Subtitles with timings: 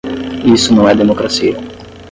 [0.43, 1.55] Isso não é democracia